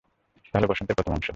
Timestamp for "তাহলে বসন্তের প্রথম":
0.53-1.13